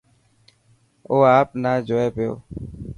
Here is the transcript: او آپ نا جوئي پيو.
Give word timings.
او 1.09 1.15
آپ 1.37 1.49
نا 1.63 1.71
جوئي 1.87 2.07
پيو. 2.15 2.31